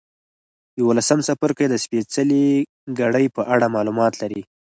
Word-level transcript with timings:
یوولسم 0.79 1.19
څپرکی 1.27 1.65
د 1.69 1.75
سپېڅلې 1.83 2.45
کړۍ 2.97 3.25
په 3.35 3.41
اړه 3.53 3.65
معلومات 3.75 4.13
لري. 4.21 4.41